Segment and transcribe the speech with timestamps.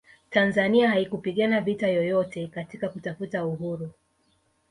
[0.29, 3.89] tanzania haikupigana vita yoyote katika kutafuta uhuru